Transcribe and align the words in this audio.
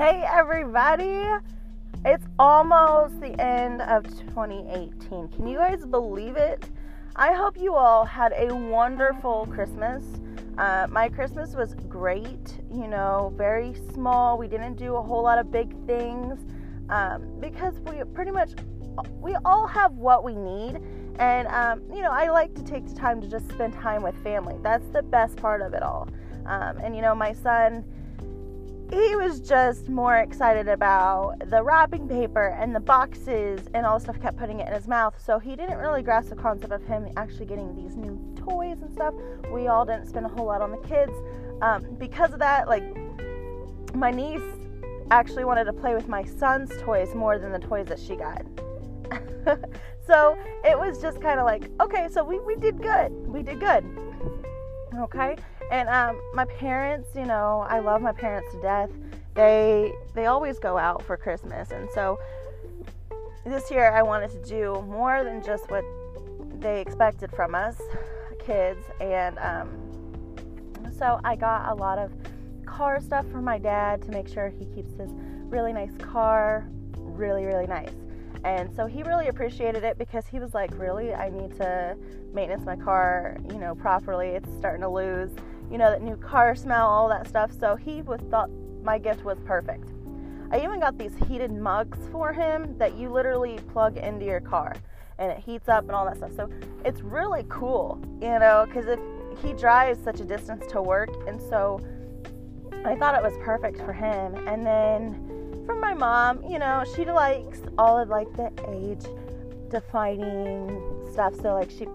Hey, 0.00 0.24
everybody! 0.26 1.26
It's 2.06 2.24
almost 2.38 3.20
the 3.20 3.38
end 3.38 3.82
of 3.82 4.04
2018. 4.04 5.28
Can 5.28 5.46
you 5.46 5.58
guys 5.58 5.84
believe 5.84 6.36
it? 6.36 6.70
I 7.16 7.34
hope 7.34 7.60
you 7.60 7.74
all 7.74 8.06
had 8.06 8.32
a 8.34 8.54
wonderful 8.54 9.46
Christmas. 9.52 10.02
Uh, 10.56 10.86
my 10.88 11.10
Christmas 11.10 11.54
was 11.54 11.74
great, 11.86 12.62
you 12.72 12.88
know, 12.88 13.34
very 13.36 13.74
small. 13.92 14.38
We 14.38 14.48
didn't 14.48 14.76
do 14.76 14.96
a 14.96 15.02
whole 15.02 15.22
lot 15.22 15.38
of 15.38 15.52
big 15.52 15.76
things 15.86 16.46
um, 16.88 17.38
because 17.38 17.78
we 17.80 18.02
pretty 18.14 18.30
much 18.30 18.52
we 19.20 19.36
all 19.44 19.66
have 19.66 19.92
what 19.92 20.24
we 20.24 20.34
need 20.34 20.80
and 21.18 21.46
um, 21.48 21.82
you 21.94 22.02
know 22.02 22.10
i 22.10 22.28
like 22.28 22.52
to 22.54 22.64
take 22.64 22.86
the 22.86 22.94
time 22.94 23.20
to 23.20 23.28
just 23.28 23.48
spend 23.50 23.72
time 23.72 24.02
with 24.02 24.20
family 24.22 24.56
that's 24.62 24.88
the 24.88 25.02
best 25.02 25.36
part 25.36 25.62
of 25.62 25.74
it 25.74 25.82
all 25.82 26.08
um, 26.46 26.76
and 26.78 26.96
you 26.96 27.00
know 27.00 27.14
my 27.14 27.32
son 27.32 27.84
he 28.92 29.14
was 29.14 29.40
just 29.40 29.88
more 29.88 30.16
excited 30.16 30.68
about 30.68 31.36
the 31.48 31.62
wrapping 31.62 32.08
paper 32.08 32.56
and 32.58 32.74
the 32.74 32.80
boxes 32.80 33.68
and 33.74 33.86
all 33.86 33.98
the 33.98 34.04
stuff 34.04 34.20
kept 34.20 34.36
putting 34.36 34.60
it 34.60 34.66
in 34.66 34.74
his 34.74 34.88
mouth. 34.88 35.14
So 35.24 35.38
he 35.38 35.54
didn't 35.54 35.78
really 35.78 36.02
grasp 36.02 36.30
the 36.30 36.36
concept 36.36 36.72
of 36.72 36.84
him 36.84 37.08
actually 37.16 37.46
getting 37.46 37.74
these 37.76 37.96
new 37.96 38.18
toys 38.36 38.82
and 38.82 38.92
stuff. 38.92 39.14
We 39.52 39.68
all 39.68 39.84
didn't 39.84 40.06
spend 40.06 40.26
a 40.26 40.28
whole 40.28 40.46
lot 40.46 40.60
on 40.60 40.72
the 40.72 40.88
kids. 40.88 41.12
Um, 41.62 41.94
because 41.98 42.32
of 42.32 42.40
that 42.40 42.68
like 42.68 42.82
my 43.94 44.10
niece 44.10 44.42
actually 45.10 45.44
wanted 45.44 45.64
to 45.64 45.72
play 45.72 45.94
with 45.94 46.08
my 46.08 46.24
son's 46.24 46.70
toys 46.82 47.14
more 47.14 47.38
than 47.38 47.52
the 47.52 47.58
toys 47.58 47.86
that 47.86 47.98
she 47.98 48.16
got. 48.16 48.44
So 50.06 50.36
it 50.64 50.76
was 50.76 51.00
just 51.00 51.20
kind 51.20 51.38
of 51.38 51.46
like 51.46 51.70
okay 51.80 52.08
so 52.10 52.24
we, 52.24 52.40
we 52.40 52.56
did 52.56 52.82
good. 52.82 53.12
We 53.28 53.44
did 53.44 53.60
good. 53.60 53.84
Okay 54.98 55.36
and 55.70 55.88
um, 55.88 56.20
my 56.34 56.44
parents, 56.44 57.08
you 57.14 57.24
know, 57.24 57.64
I 57.68 57.78
love 57.78 58.02
my 58.02 58.12
parents 58.12 58.52
to 58.52 58.60
death. 58.60 58.90
They 59.34 59.92
they 60.14 60.26
always 60.26 60.58
go 60.58 60.76
out 60.76 61.02
for 61.04 61.16
Christmas, 61.16 61.70
and 61.70 61.88
so 61.94 62.18
this 63.44 63.70
year 63.70 63.90
I 63.92 64.02
wanted 64.02 64.30
to 64.30 64.48
do 64.48 64.84
more 64.88 65.22
than 65.24 65.42
just 65.42 65.70
what 65.70 65.84
they 66.60 66.80
expected 66.80 67.30
from 67.30 67.54
us, 67.54 67.80
kids, 68.44 68.84
and 69.00 69.38
um, 69.38 69.68
so 70.98 71.20
I 71.24 71.36
got 71.36 71.70
a 71.70 71.74
lot 71.74 71.98
of 71.98 72.12
car 72.66 73.00
stuff 73.00 73.26
for 73.30 73.40
my 73.40 73.58
dad 73.58 74.02
to 74.02 74.10
make 74.10 74.28
sure 74.28 74.48
he 74.48 74.66
keeps 74.66 74.92
his 74.94 75.10
really 75.48 75.72
nice 75.72 75.92
car 75.98 76.68
really 77.20 77.44
really 77.44 77.66
nice. 77.66 77.92
And 78.42 78.74
so 78.74 78.86
he 78.86 79.02
really 79.02 79.28
appreciated 79.28 79.84
it 79.84 79.98
because 79.98 80.26
he 80.26 80.38
was 80.40 80.54
like, 80.54 80.70
"Really, 80.78 81.12
I 81.12 81.28
need 81.28 81.54
to 81.58 81.96
maintenance 82.32 82.64
my 82.64 82.76
car, 82.76 83.36
you 83.50 83.58
know, 83.58 83.74
properly. 83.74 84.28
It's 84.28 84.48
starting 84.58 84.80
to 84.80 84.88
lose." 84.88 85.30
You 85.70 85.78
know, 85.78 85.90
that 85.90 86.02
new 86.02 86.16
car 86.16 86.54
smell, 86.54 86.88
all 86.88 87.08
that 87.08 87.26
stuff. 87.28 87.52
So 87.58 87.76
he 87.76 88.02
was 88.02 88.20
thought 88.30 88.50
my 88.82 88.98
gift 88.98 89.24
was 89.24 89.38
perfect. 89.44 89.90
I 90.50 90.60
even 90.62 90.80
got 90.80 90.98
these 90.98 91.14
heated 91.28 91.52
mugs 91.52 91.98
for 92.10 92.32
him 92.32 92.76
that 92.78 92.96
you 92.96 93.08
literally 93.08 93.58
plug 93.72 93.96
into 93.96 94.24
your 94.24 94.40
car 94.40 94.74
and 95.18 95.30
it 95.30 95.38
heats 95.38 95.68
up 95.68 95.84
and 95.84 95.92
all 95.92 96.04
that 96.06 96.16
stuff. 96.16 96.32
So 96.34 96.48
it's 96.84 97.02
really 97.02 97.44
cool, 97.48 98.00
you 98.20 98.38
know, 98.38 98.66
because 98.66 98.86
if 98.86 98.98
he 99.42 99.52
drives 99.52 100.02
such 100.02 100.20
a 100.20 100.24
distance 100.24 100.64
to 100.72 100.82
work, 100.82 101.10
and 101.28 101.40
so 101.40 101.80
I 102.84 102.96
thought 102.96 103.14
it 103.14 103.22
was 103.22 103.34
perfect 103.42 103.78
for 103.78 103.92
him. 103.92 104.34
And 104.48 104.66
then 104.66 105.62
from 105.66 105.80
my 105.80 105.94
mom, 105.94 106.42
you 106.42 106.58
know, 106.58 106.84
she 106.96 107.04
likes 107.04 107.60
all 107.78 107.98
of 107.98 108.08
like 108.08 108.32
the 108.34 108.50
age 108.68 109.04
defining 109.70 110.80
stuff. 111.12 111.34
So 111.40 111.54
like 111.54 111.70
she, 111.70 111.86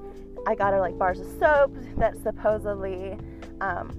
I 0.48 0.56
got 0.56 0.72
her 0.74 0.80
like 0.80 0.98
bars 0.98 1.20
of 1.20 1.28
soap 1.40 1.76
that 1.98 2.16
supposedly 2.22 3.18
um, 3.62 3.90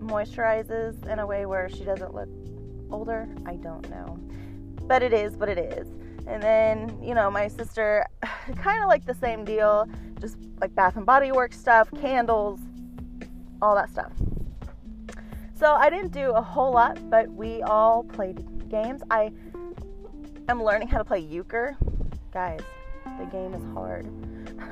moisturizes 0.00 1.06
in 1.08 1.18
a 1.18 1.26
way 1.26 1.46
where 1.46 1.68
she 1.68 1.84
doesn't 1.84 2.14
look 2.14 2.28
older. 2.90 3.28
I 3.46 3.56
don't 3.56 3.88
know. 3.90 4.18
But 4.86 5.02
it 5.02 5.12
is 5.12 5.36
what 5.36 5.48
it 5.48 5.58
is. 5.58 5.88
And 6.26 6.42
then, 6.42 6.98
you 7.02 7.14
know, 7.14 7.30
my 7.30 7.48
sister, 7.48 8.06
kind 8.56 8.82
of 8.82 8.88
like 8.88 9.04
the 9.04 9.14
same 9.14 9.44
deal, 9.44 9.88
just 10.20 10.36
like 10.60 10.74
Bath 10.74 10.96
and 10.96 11.04
Body 11.04 11.32
Works 11.32 11.58
stuff, 11.58 11.88
candles, 12.00 12.60
all 13.60 13.74
that 13.74 13.90
stuff. 13.90 14.12
So 15.54 15.72
I 15.72 15.88
didn't 15.88 16.12
do 16.12 16.30
a 16.30 16.42
whole 16.42 16.72
lot, 16.72 16.98
but 17.10 17.30
we 17.30 17.62
all 17.62 18.04
played 18.04 18.44
games. 18.68 19.02
I 19.10 19.32
am 20.48 20.62
learning 20.62 20.88
how 20.88 20.98
to 20.98 21.04
play 21.04 21.20
euchre. 21.20 21.76
Guys, 22.32 22.60
the 23.18 23.26
game 23.26 23.54
is 23.54 23.64
hard. 23.72 24.06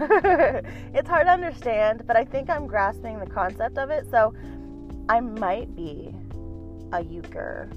it's 0.95 1.09
hard 1.09 1.27
to 1.27 1.33
understand, 1.33 2.05
but 2.07 2.17
I 2.17 2.25
think 2.25 2.51
I'm 2.51 2.67
grasping 2.67 3.19
the 3.19 3.27
concept 3.27 3.79
of 3.79 3.91
it. 3.91 4.07
So 4.11 4.35
I 5.09 5.21
might 5.21 5.75
be 5.77 6.15
a 6.93 7.03
euchre 7.03 7.71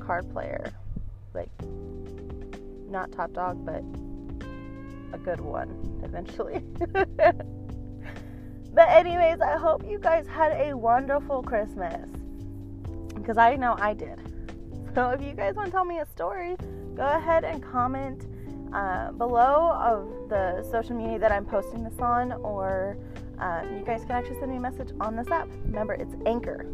card 0.00 0.30
player. 0.30 0.72
Like, 1.34 1.50
not 2.88 3.12
top 3.12 3.32
dog, 3.32 3.64
but 3.64 3.82
a 5.12 5.18
good 5.18 5.40
one 5.40 6.00
eventually. 6.02 6.64
but, 6.92 8.88
anyways, 8.88 9.40
I 9.40 9.56
hope 9.56 9.84
you 9.88 9.98
guys 9.98 10.26
had 10.26 10.52
a 10.52 10.76
wonderful 10.76 11.42
Christmas 11.42 12.08
because 13.14 13.38
I 13.38 13.56
know 13.56 13.76
I 13.78 13.94
did. 13.94 14.18
So, 14.94 15.10
if 15.10 15.20
you 15.20 15.34
guys 15.34 15.54
want 15.54 15.66
to 15.66 15.72
tell 15.72 15.84
me 15.84 15.98
a 15.98 16.06
story, 16.06 16.56
go 16.94 17.06
ahead 17.06 17.44
and 17.44 17.62
comment 17.62 18.24
uh, 18.76 19.10
below 19.12 19.72
of 19.72 20.28
the 20.28 20.62
social 20.70 20.94
media 20.94 21.18
that 21.18 21.32
I'm 21.32 21.46
posting 21.46 21.82
this 21.82 21.98
on, 21.98 22.32
or 22.32 22.98
um, 23.38 23.78
you 23.78 23.82
guys 23.84 24.02
can 24.02 24.12
actually 24.12 24.38
send 24.38 24.50
me 24.50 24.58
a 24.58 24.60
message 24.60 24.90
on 25.00 25.16
this 25.16 25.28
app. 25.28 25.48
Remember, 25.64 25.94
it's 25.94 26.14
Anchor. 26.26 26.66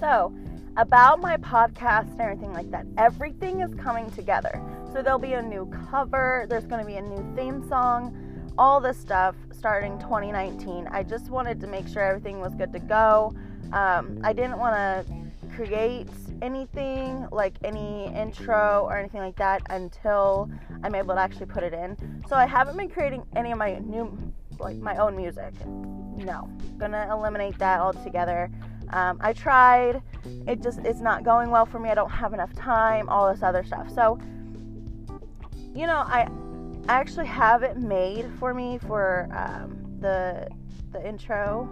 So, 0.00 0.34
about 0.78 1.20
my 1.20 1.36
podcast 1.36 2.10
and 2.12 2.20
everything 2.22 2.54
like 2.54 2.70
that, 2.70 2.86
everything 2.96 3.60
is 3.60 3.74
coming 3.74 4.10
together. 4.12 4.62
So 4.94 5.02
there'll 5.02 5.18
be 5.18 5.32
a 5.32 5.42
new 5.42 5.68
cover, 5.90 6.46
there's 6.48 6.66
going 6.66 6.80
to 6.80 6.86
be 6.86 6.94
a 6.94 7.02
new 7.02 7.34
theme 7.34 7.68
song, 7.68 8.16
all 8.56 8.80
this 8.80 8.96
stuff 8.96 9.34
starting 9.50 9.98
2019. 9.98 10.86
I 10.86 11.02
just 11.02 11.30
wanted 11.30 11.60
to 11.62 11.66
make 11.66 11.88
sure 11.88 12.00
everything 12.00 12.38
was 12.38 12.54
good 12.54 12.72
to 12.72 12.78
go. 12.78 13.34
Um, 13.72 14.20
I 14.22 14.32
didn't 14.32 14.56
want 14.56 14.76
to 14.76 15.04
create 15.56 16.06
anything 16.42 17.26
like 17.32 17.54
any 17.64 18.06
intro 18.14 18.86
or 18.88 18.96
anything 18.96 19.20
like 19.20 19.34
that 19.34 19.62
until 19.70 20.48
I'm 20.84 20.94
able 20.94 21.16
to 21.16 21.20
actually 21.20 21.46
put 21.46 21.64
it 21.64 21.72
in. 21.72 21.96
So 22.28 22.36
I 22.36 22.46
haven't 22.46 22.76
been 22.76 22.88
creating 22.88 23.24
any 23.34 23.50
of 23.50 23.58
my 23.58 23.80
new 23.80 24.16
like 24.60 24.76
my 24.76 24.96
own 24.98 25.16
music. 25.16 25.54
No, 25.66 26.48
gonna 26.78 27.08
eliminate 27.10 27.58
that 27.58 27.80
altogether. 27.80 28.48
Um, 28.90 29.18
I 29.20 29.32
tried, 29.32 30.00
it 30.46 30.62
just 30.62 30.78
it's 30.84 31.00
not 31.00 31.24
going 31.24 31.50
well 31.50 31.66
for 31.66 31.80
me. 31.80 31.88
I 31.88 31.96
don't 31.96 32.10
have 32.10 32.32
enough 32.32 32.54
time, 32.54 33.08
all 33.08 33.32
this 33.32 33.42
other 33.42 33.64
stuff. 33.64 33.92
So 33.92 34.20
you 35.74 35.86
know, 35.86 36.04
I 36.06 36.28
I 36.88 36.94
actually 37.00 37.26
have 37.26 37.62
it 37.62 37.76
made 37.78 38.26
for 38.38 38.54
me 38.54 38.78
for 38.78 39.28
um, 39.34 39.98
the 40.00 40.48
the 40.92 41.06
intro 41.06 41.68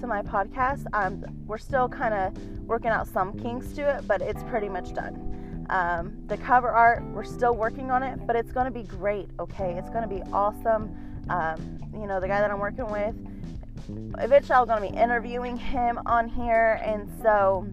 to 0.00 0.06
my 0.06 0.22
podcast. 0.22 0.84
Um, 0.92 1.24
we're 1.46 1.58
still 1.58 1.88
kind 1.88 2.14
of 2.14 2.36
working 2.60 2.90
out 2.90 3.08
some 3.08 3.38
kinks 3.38 3.72
to 3.72 3.96
it, 3.96 4.06
but 4.06 4.22
it's 4.22 4.42
pretty 4.44 4.68
much 4.68 4.94
done. 4.94 5.66
Um, 5.70 6.14
the 6.26 6.36
cover 6.36 6.68
art, 6.68 7.02
we're 7.12 7.24
still 7.24 7.56
working 7.56 7.90
on 7.90 8.02
it, 8.02 8.26
but 8.26 8.36
it's 8.36 8.52
going 8.52 8.66
to 8.66 8.70
be 8.70 8.82
great. 8.82 9.28
Okay, 9.40 9.74
it's 9.78 9.88
going 9.88 10.08
to 10.08 10.14
be 10.14 10.22
awesome. 10.30 10.94
Um, 11.30 11.80
you 11.94 12.06
know, 12.06 12.20
the 12.20 12.28
guy 12.28 12.40
that 12.40 12.50
I'm 12.50 12.60
working 12.60 12.86
with, 12.90 13.14
eventually 14.18 14.56
I'm 14.56 14.66
going 14.66 14.82
to 14.82 14.92
be 14.92 14.96
interviewing 14.96 15.56
him 15.56 15.98
on 16.06 16.28
here, 16.28 16.78
and 16.84 17.10
so 17.22 17.66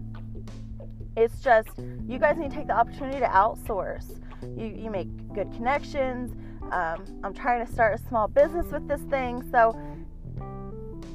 it's 1.16 1.38
just 1.40 1.68
you 2.08 2.18
guys 2.18 2.38
need 2.38 2.50
to 2.50 2.56
take 2.56 2.66
the 2.66 2.76
opportunity 2.76 3.20
to 3.20 3.26
outsource 3.26 4.18
you, 4.56 4.66
you 4.66 4.90
make 4.90 5.08
good 5.34 5.50
connections. 5.52 6.34
Um, 6.70 7.04
I'm 7.22 7.34
trying 7.34 7.64
to 7.64 7.72
start 7.72 7.98
a 7.98 8.08
small 8.08 8.28
business 8.28 8.66
with 8.72 8.88
this 8.88 9.00
thing. 9.02 9.42
So, 9.50 9.78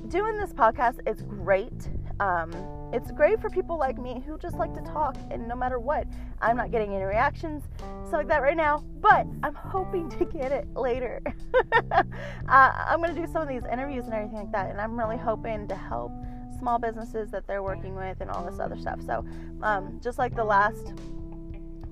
doing 0.08 0.38
this 0.38 0.54
podcast 0.54 1.00
is 1.10 1.22
great. 1.24 1.90
Um, 2.20 2.52
it's 2.94 3.12
great 3.12 3.42
for 3.42 3.50
people 3.50 3.78
like 3.78 3.98
me 3.98 4.24
who 4.26 4.38
just 4.38 4.56
like 4.56 4.74
to 4.74 4.82
talk, 4.82 5.18
and 5.30 5.48
no 5.48 5.56
matter 5.56 5.78
what, 5.78 6.08
I'm 6.42 6.56
not 6.56 6.72
getting 6.72 6.94
any 6.94 7.04
reactions, 7.04 7.64
stuff 8.08 8.14
like 8.14 8.28
that 8.30 8.42
right 8.42 8.56
now, 8.56 8.84
but 9.02 9.28
I'm 9.44 9.54
hoping 9.54 10.10
to 10.12 10.26
get 10.26 10.52
it 10.52 10.68
later. 10.74 11.22
uh, 11.92 12.04
I'm 12.48 13.00
going 13.00 13.14
to 13.14 13.22
do 13.22 13.28
some 13.32 13.42
of 13.42 13.50
these 13.50 13.64
interviews 13.72 14.06
and 14.06 14.14
everything 14.14 14.38
like 14.38 14.52
that, 14.54 14.70
and 14.70 14.80
I'm 14.80 14.98
really 14.98 15.18
hoping 15.18 15.68
to 15.68 15.76
help 15.76 16.12
small 16.60 16.80
businesses 16.80 17.30
that 17.32 17.46
they're 17.46 17.62
working 17.62 17.94
with 17.96 18.22
and 18.22 18.32
all 18.32 18.44
this 18.50 18.60
other 18.60 18.78
stuff. 18.78 19.02
So, 19.06 19.26
um, 19.62 20.00
just 20.02 20.18
like 20.18 20.36
the 20.36 20.46
last 20.46 20.94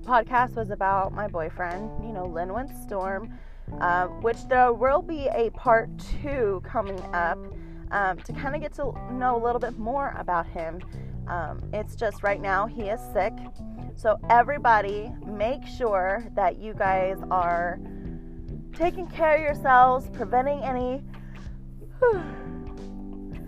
podcast 0.06 0.54
was 0.54 0.70
about 0.70 1.12
my 1.12 1.26
boyfriend, 1.26 1.90
you 2.06 2.12
know, 2.12 2.26
Linwood 2.26 2.70
Storm, 2.82 3.36
uh, 3.80 4.06
which 4.06 4.46
there 4.48 4.72
will 4.72 5.02
be 5.02 5.26
a 5.32 5.50
part 5.50 5.90
two 5.98 6.62
coming 6.64 7.00
up 7.12 7.38
um, 7.90 8.18
to 8.18 8.32
kind 8.32 8.54
of 8.54 8.60
get 8.60 8.72
to 8.74 8.92
know 9.12 9.36
a 9.36 9.42
little 9.42 9.58
bit 9.58 9.78
more 9.78 10.14
about 10.16 10.46
him. 10.46 10.80
Um, 11.26 11.60
it's 11.72 11.96
just 11.96 12.22
right 12.22 12.40
now 12.40 12.66
he 12.66 12.82
is 12.82 13.00
sick. 13.12 13.32
So, 13.96 14.18
everybody, 14.30 15.10
make 15.26 15.66
sure 15.66 16.24
that 16.34 16.58
you 16.58 16.74
guys 16.74 17.18
are 17.30 17.80
taking 18.74 19.08
care 19.08 19.36
of 19.36 19.40
yourselves, 19.40 20.08
preventing 20.12 20.62
any. 20.62 21.02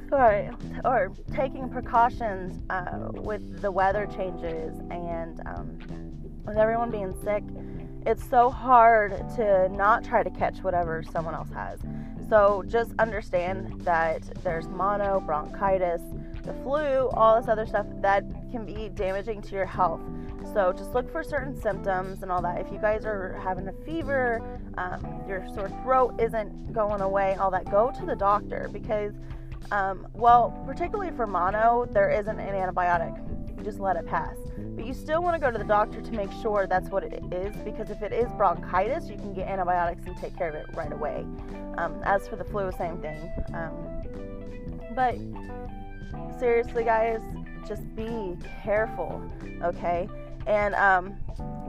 sorry, 0.09 0.51
or 0.85 1.13
taking 1.35 1.69
precautions 1.69 2.63
uh, 2.71 3.11
with 3.13 3.61
the 3.61 3.71
weather 3.71 4.07
changes 4.07 4.75
and 4.91 5.41
um, 5.47 6.08
with 6.49 6.57
everyone 6.57 6.91
being 6.91 7.15
sick, 7.23 7.45
it's 8.07 8.25
so 8.29 8.49
hard 8.49 9.13
to 9.37 9.69
not 9.69 10.03
try 10.03 10.23
to 10.23 10.31
catch 10.31 10.59
whatever 10.61 11.05
someone 11.13 11.35
else 11.35 11.51
has. 11.51 11.79
So 12.29 12.65
just 12.67 12.93
understand 12.99 13.83
that 13.83 14.23
there's 14.43 14.67
mono, 14.69 15.21
bronchitis, 15.21 16.01
the 16.43 16.55
flu, 16.63 17.09
all 17.13 17.39
this 17.39 17.49
other 17.49 17.67
stuff 17.67 17.87
that 18.01 18.25
can 18.51 18.65
be 18.65 18.89
damaging 18.89 19.43
to 19.43 19.55
your 19.55 19.67
health. 19.67 20.01
So 20.55 20.73
just 20.73 20.95
look 20.95 21.11
for 21.13 21.23
certain 21.23 21.61
symptoms 21.61 22.23
and 22.23 22.33
all 22.33 22.41
that. 22.43 22.59
If 22.59 22.73
you 22.73 22.79
guys 22.79 23.05
are 23.05 23.39
having 23.45 23.69
a 23.69 23.73
fever, 23.85 24.43
um, 24.79 25.23
your 25.29 25.47
sore 25.55 25.69
throat 25.83 26.19
isn't 26.19 26.73
going 26.73 27.03
away, 27.03 27.35
all 27.35 27.51
that, 27.51 27.71
go 27.71 27.91
to 27.99 28.07
the 28.07 28.17
doctor 28.17 28.71
because, 28.73 29.13
um, 29.71 30.07
well, 30.15 30.63
particularly 30.67 31.15
for 31.15 31.27
mono, 31.27 31.87
there 31.91 32.11
isn't 32.11 32.39
an 32.39 32.55
antibiotic. 32.55 33.28
Just 33.69 33.81
let 33.81 33.97
it 33.97 34.07
pass. 34.07 34.35
But 34.57 34.87
you 34.87 34.95
still 34.95 35.23
want 35.23 35.35
to 35.35 35.39
go 35.39 35.51
to 35.51 35.59
the 35.59 35.63
doctor 35.63 36.01
to 36.01 36.13
make 36.13 36.33
sure 36.41 36.67
that's 36.67 36.89
what 36.89 37.05
it 37.05 37.23
is 37.31 37.55
because 37.67 37.91
if 37.91 38.01
it 38.01 38.15
is 38.15 38.33
bronchitis, 38.33 39.11
you 39.11 39.17
can 39.17 39.35
get 39.35 39.47
antibiotics 39.47 40.07
and 40.07 40.17
take 40.17 40.35
care 40.39 40.49
of 40.49 40.55
it 40.55 40.65
right 40.75 40.91
away. 40.91 41.27
Um, 41.77 42.01
as 42.03 42.27
for 42.27 42.37
the 42.37 42.45
flu, 42.45 42.73
same 42.73 42.97
thing. 43.03 43.31
Um, 43.53 43.75
but 44.95 45.19
seriously, 46.41 46.83
guys, 46.83 47.21
just 47.67 47.95
be 47.95 48.39
careful, 48.63 49.23
okay? 49.63 50.09
And 50.47 50.75
um, 50.75 51.19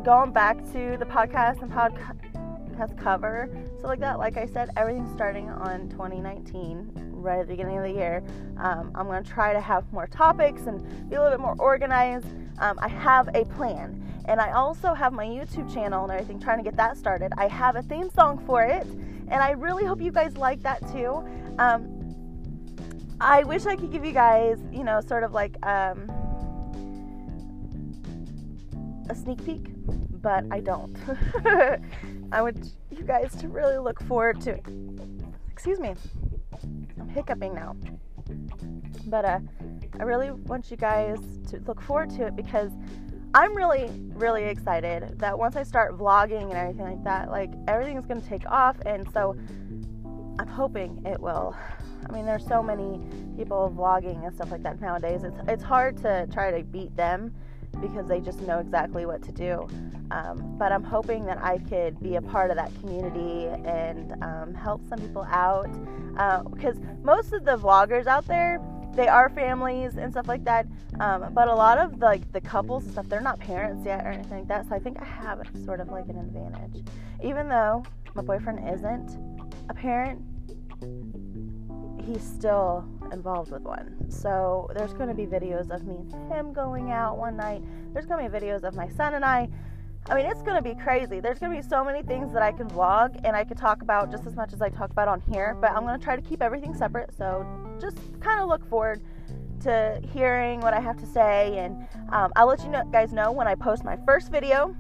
going 0.06 0.32
back 0.32 0.56
to 0.72 0.96
the 0.98 1.06
podcast 1.06 1.62
and 1.62 1.70
podcast 1.70 2.98
cover, 2.98 3.50
so 3.82 3.88
like 3.88 4.00
that, 4.00 4.20
like 4.20 4.38
I 4.38 4.46
said, 4.46 4.70
everything's 4.78 5.14
starting 5.14 5.50
on 5.50 5.90
2019, 5.90 7.09
right 7.20 7.40
at 7.40 7.48
the 7.48 7.54
beginning 7.54 7.78
of 7.78 7.84
the 7.84 7.92
year. 7.92 8.24
Um, 8.58 8.92
I'm 8.96 9.08
going 9.08 9.24
to 9.24 9.30
try 9.30 9.54
to 9.54 9.62
have 9.62 9.92
more 9.92 10.08
topics 10.08 10.64
and 10.64 11.10
be 11.10 11.16
a 11.16 11.22
little 11.22 11.38
bit 11.38 11.42
more 11.42 11.56
organized. 11.60 12.28
Um, 12.60 12.80
I 12.82 12.88
have 12.88 13.30
a 13.36 13.46
plan. 13.46 14.06
And 14.26 14.40
I 14.40 14.52
also 14.52 14.94
have 14.94 15.12
my 15.12 15.26
YouTube 15.26 15.74
channel 15.74 16.04
and 16.04 16.12
everything, 16.12 16.40
trying 16.40 16.60
to 16.60 16.64
get 16.64 16.76
that 16.78 16.98
started. 16.98 17.32
I 17.38 17.48
have 17.48 17.76
a 17.76 17.82
theme 17.82 18.12
song 18.12 18.38
for 18.46 18.64
it, 18.64 18.86
and 18.86 19.42
I 19.42 19.52
really 19.52 19.86
hope 19.86 20.02
you 20.02 20.12
guys 20.12 20.38
like 20.38 20.62
that 20.62 20.82
too. 20.92 21.28
Um, 21.58 21.96
I 23.20 23.44
wish 23.44 23.66
I 23.66 23.76
could 23.76 23.92
give 23.92 24.06
you 24.06 24.12
guys, 24.12 24.60
you 24.72 24.84
know, 24.84 25.02
sort 25.02 25.24
of 25.24 25.34
like 25.34 25.56
um, 25.66 26.12
a 29.10 29.16
sneak 29.16 29.44
peek, 29.44 29.72
but 30.22 30.46
I 30.52 30.60
don't. 30.60 30.96
I 32.32 32.42
want 32.42 32.74
you 32.92 33.04
guys 33.04 33.36
to 33.38 33.48
really 33.48 33.78
look 33.78 34.00
forward 34.04 34.40
to. 34.42 34.60
Excuse 35.52 35.80
me, 35.80 35.96
hiccuping 37.20 37.54
now. 37.54 37.76
But 39.08 39.26
uh, 39.26 39.40
I 40.00 40.04
really 40.04 40.32
want 40.32 40.72
you 40.72 40.78
guys 40.78 41.20
to 41.50 41.60
look 41.68 41.82
forward 41.82 42.10
to 42.12 42.28
it 42.28 42.36
because 42.36 42.72
I'm 43.34 43.56
really, 43.56 43.90
really 44.14 44.46
excited 44.46 45.20
that 45.20 45.38
once 45.38 45.56
I 45.56 45.64
start 45.64 45.98
vlogging 45.98 46.44
and 46.44 46.54
everything 46.54 46.86
like 46.86 47.04
that, 47.04 47.30
like 47.30 47.52
everything's 47.68 48.06
gonna 48.06 48.22
take 48.22 48.50
off, 48.50 48.78
and 48.86 49.08
so 49.14 49.36
I'm 50.40 50.48
hoping 50.48 51.06
it 51.06 51.20
will. 51.20 51.56
I 52.08 52.12
mean, 52.14 52.26
there's 52.26 52.46
so 52.46 52.64
many 52.64 53.02
people 53.38 53.74
vlogging 53.76 54.26
and 54.26 54.34
stuff 54.34 54.52
like 54.52 54.64
that 54.64 54.80
nowadays. 54.80 55.24
It's 55.24 55.38
it's 55.48 55.64
hard 55.64 55.98
to 55.98 56.28
try 56.32 56.52
to 56.52 56.64
beat 56.64 56.96
them 56.96 57.34
because 57.82 58.08
they 58.08 58.20
just 58.20 58.42
know 58.42 58.60
exactly 58.60 59.06
what 59.06 59.22
to 59.24 59.32
do. 59.32 59.68
Um, 60.12 60.56
but 60.58 60.72
I'm 60.72 60.84
hoping 60.84 61.26
that 61.26 61.38
I 61.44 61.60
could 61.60 62.00
be 62.02 62.16
a 62.16 62.22
part 62.22 62.50
of 62.50 62.58
that 62.58 62.72
community 62.80 63.46
and 63.68 64.22
um, 64.24 64.54
help 64.54 64.82
some 64.90 65.00
people 65.00 65.26
out. 65.30 65.72
Because 66.54 66.78
uh, 66.78 66.96
most 67.04 67.34
of 67.34 67.46
the 67.46 67.58
vloggers 67.58 68.08
out 68.08 68.26
there, 68.26 68.60
they 68.96 69.08
are 69.08 69.30
families 69.30 69.98
and 69.98 70.12
stuff 70.12 70.28
like 70.28 70.44
that. 70.46 70.66
Um, 71.00 71.32
but 71.34 71.48
a 71.48 71.56
lot 71.56 71.78
of 71.78 72.00
the, 72.00 72.06
like 72.06 72.32
the 72.32 72.42
couples 72.42 72.84
and 72.84 72.92
stuff, 72.92 73.08
they're 73.08 73.22
not 73.22 73.40
parents 73.40 73.86
yet 73.86 74.06
or 74.06 74.10
anything 74.10 74.40
like 74.40 74.48
that. 74.48 74.68
So 74.68 74.76
I 74.76 74.80
think 74.80 74.98
I 75.00 75.06
have 75.06 75.48
sort 75.64 75.80
of 75.80 75.90
like 75.90 76.08
an 76.10 76.18
advantage, 76.18 76.84
even 77.24 77.48
though 77.48 77.84
my 78.16 78.22
boyfriend 78.22 78.68
isn't 78.68 79.18
a 79.70 79.74
parent. 79.74 80.22
He's 82.12 82.24
still 82.24 82.88
involved 83.12 83.52
with 83.52 83.62
one. 83.62 84.10
So 84.10 84.68
there's 84.76 84.94
going 84.94 85.10
to 85.10 85.14
be 85.14 85.28
videos 85.28 85.70
of 85.70 85.86
me 85.86 85.98
and 86.12 86.32
him 86.32 86.54
going 86.54 86.90
out 86.90 87.20
one 87.20 87.38
night. 87.38 87.62
There's 87.94 88.08
going 88.08 88.24
to 88.24 88.30
be 88.30 88.36
videos 88.36 88.64
of 88.64 88.76
my 88.76 88.90
son 88.90 89.14
and 89.14 89.24
I. 89.24 89.48
I 90.10 90.16
mean, 90.16 90.26
it's 90.26 90.42
going 90.42 90.56
to 90.56 90.62
be 90.62 90.74
crazy. 90.82 91.20
There's 91.20 91.38
going 91.38 91.52
to 91.52 91.62
be 91.62 91.68
so 91.68 91.84
many 91.84 92.02
things 92.02 92.34
that 92.34 92.42
I 92.42 92.52
can 92.52 92.68
vlog 92.68 93.20
and 93.24 93.36
I 93.36 93.44
could 93.44 93.58
talk 93.58 93.84
about 93.84 94.10
just 94.10 94.26
as 94.26 94.36
much 94.36 94.54
as 94.54 94.62
I 94.62 94.70
talk 94.70 94.90
about 94.90 95.08
on 95.08 95.22
here, 95.32 95.56
but 95.62 95.72
I'm 95.72 95.84
going 95.84 96.00
to 96.00 96.04
try 96.04 96.16
to 96.16 96.22
keep 96.22 96.42
everything 96.42 96.74
separate. 96.74 97.12
So 97.16 97.46
just 97.80 97.98
kind 98.22 98.42
of 98.42 98.50
look 98.50 98.68
forward 98.68 99.02
to 99.62 100.02
hearing 100.12 100.62
what 100.62 100.74
I 100.74 100.80
have 100.80 100.98
to 100.98 101.06
say. 101.06 101.60
And 101.60 101.86
um, 102.12 102.32
I'll 102.36 102.48
let 102.48 102.62
you 102.62 102.70
know, 102.70 102.84
guys 102.92 103.14
know 103.14 103.32
when 103.32 103.48
I 103.48 103.54
post 103.54 103.84
my 103.84 103.98
first 104.08 104.32
video 104.32 104.76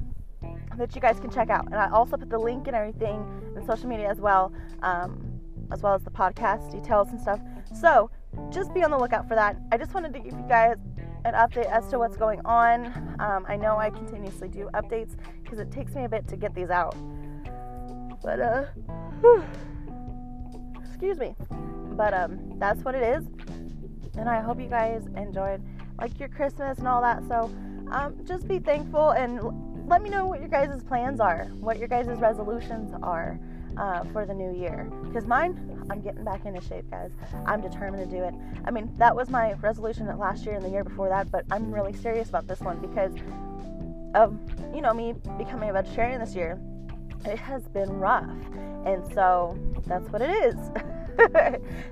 that 0.77 0.95
you 0.95 1.01
guys 1.01 1.19
can 1.19 1.29
check 1.29 1.49
out. 1.51 1.65
And 1.65 1.75
I 1.75 1.91
also 1.91 2.17
put 2.17 2.29
the 2.29 2.39
link 2.39 2.65
and 2.67 2.75
everything 2.75 3.23
in 3.55 3.65
social 3.67 3.87
media 3.87 4.09
as 4.09 4.19
well, 4.19 4.51
um, 4.81 5.28
as 5.71 5.81
well 5.81 5.93
as 5.93 6.03
the 6.03 6.11
podcast 6.11 6.71
details 6.71 7.09
and 7.09 7.19
stuff. 7.19 7.39
So 7.79 8.09
just 8.49 8.73
be 8.73 8.83
on 8.83 8.91
the 8.91 8.97
lookout 8.97 9.27
for 9.27 9.35
that. 9.35 9.57
I 9.71 9.77
just 9.77 9.93
wanted 9.93 10.13
to 10.13 10.19
give 10.19 10.33
you 10.33 10.45
guys 10.47 10.77
an 11.25 11.33
update 11.33 11.69
as 11.69 11.87
to 11.89 11.99
what's 11.99 12.17
going 12.17 12.41
on. 12.45 12.87
Um, 13.19 13.45
I 13.47 13.55
know 13.55 13.77
I 13.77 13.89
continuously 13.89 14.47
do 14.47 14.69
updates 14.73 15.15
because 15.43 15.59
it 15.59 15.71
takes 15.71 15.93
me 15.93 16.05
a 16.05 16.09
bit 16.09 16.27
to 16.29 16.37
get 16.37 16.53
these 16.55 16.69
out. 16.69 16.95
But, 18.21 18.39
uh, 18.39 18.65
excuse 20.83 21.17
me. 21.17 21.35
But, 21.91 22.13
um, 22.13 22.57
that's 22.57 22.83
what 22.83 22.95
it 22.95 23.03
is. 23.03 23.25
And 24.17 24.29
I 24.29 24.41
hope 24.41 24.59
you 24.59 24.67
guys 24.67 25.07
enjoyed, 25.15 25.61
like, 25.99 26.19
your 26.19 26.29
Christmas 26.29 26.77
and 26.79 26.87
all 26.87 27.01
that. 27.01 27.23
So, 27.27 27.51
um, 27.91 28.15
just 28.25 28.47
be 28.47 28.59
thankful 28.59 29.11
and 29.11 29.87
let 29.87 30.01
me 30.01 30.09
know 30.09 30.25
what 30.27 30.39
your 30.39 30.49
guys' 30.49 30.83
plans 30.83 31.19
are, 31.19 31.45
what 31.59 31.79
your 31.79 31.87
guys' 31.87 32.07
resolutions 32.07 32.93
are 33.01 33.39
uh, 33.79 34.03
for 34.11 34.25
the 34.25 34.33
new 34.33 34.53
year. 34.53 34.91
Because 35.03 35.25
mine, 35.25 35.85
I'm 35.89 36.01
getting 36.01 36.23
back 36.23 36.45
into 36.45 36.61
shape, 36.61 36.89
guys. 36.91 37.11
I'm 37.45 37.61
determined 37.61 38.09
to 38.09 38.17
do 38.17 38.23
it. 38.23 38.33
I 38.65 38.71
mean, 38.71 38.93
that 38.97 39.15
was 39.15 39.29
my 39.29 39.53
resolution 39.53 40.05
last 40.19 40.45
year 40.45 40.55
and 40.55 40.63
the 40.63 40.69
year 40.69 40.83
before 40.83 41.09
that, 41.09 41.31
but 41.31 41.45
I'm 41.49 41.73
really 41.73 41.93
serious 41.93 42.29
about 42.29 42.47
this 42.47 42.59
one 42.59 42.79
because 42.79 43.13
of, 44.13 44.37
you 44.75 44.81
know, 44.81 44.93
me 44.93 45.15
becoming 45.37 45.69
a 45.69 45.73
vegetarian 45.73 46.19
this 46.19 46.35
year. 46.35 46.59
It 47.25 47.39
has 47.39 47.67
been 47.69 47.89
rough. 47.89 48.29
And 48.85 49.05
so 49.13 49.57
that's 49.87 50.09
what 50.09 50.21
it 50.21 50.29
is. 50.29 50.55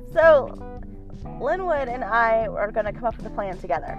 so 0.13 0.82
Linwood 1.39 1.88
and 1.88 2.03
I 2.03 2.48
are 2.48 2.72
going 2.72 2.86
to 2.86 2.94
come 2.94 3.06
up 3.06 3.17
with 3.17 3.25
a 3.25 3.29
plan 3.29 3.58
together. 3.58 3.98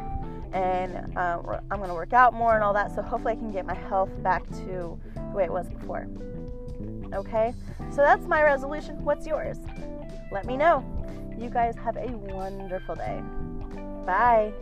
And 0.52 0.96
um, 1.16 1.60
I'm 1.70 1.78
going 1.78 1.88
to 1.88 1.94
work 1.94 2.12
out 2.12 2.32
more 2.32 2.54
and 2.54 2.64
all 2.64 2.72
that. 2.74 2.94
So 2.94 3.02
hopefully 3.02 3.32
I 3.32 3.36
can 3.36 3.52
get 3.52 3.66
my 3.66 3.74
health 3.74 4.10
back 4.22 4.46
to 4.48 4.98
the 5.14 5.34
way 5.34 5.44
it 5.44 5.52
was 5.52 5.68
before. 5.68 6.06
Okay? 7.14 7.54
So 7.90 7.96
that's 7.98 8.26
my 8.26 8.42
resolution. 8.42 9.02
What's 9.04 9.26
yours? 9.26 9.58
Let 10.30 10.46
me 10.46 10.56
know. 10.56 10.84
You 11.38 11.50
guys 11.50 11.74
have 11.76 11.96
a 11.96 12.08
wonderful 12.08 12.96
day. 12.96 13.22
Bye. 14.04 14.52